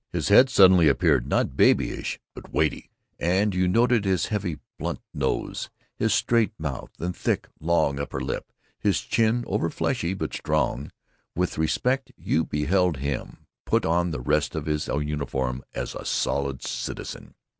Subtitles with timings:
[0.11, 5.69] His head suddenly appeared not babyish but weighty, and you noted his heavy, blunt nose,
[5.95, 10.91] his straight mouth and thick, long upper lip, his chin overfleshy but strong;
[11.35, 16.63] with respect you beheld him put on the rest of his uniform as a Solid
[16.63, 17.35] Citizen.